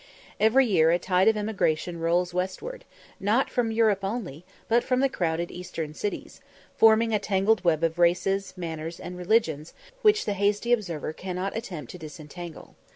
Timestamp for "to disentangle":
11.91-12.75